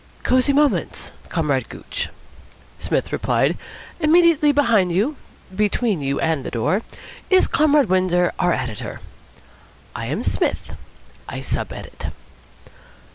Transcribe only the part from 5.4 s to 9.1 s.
between you and the door, is Comrade Windsor, our editor.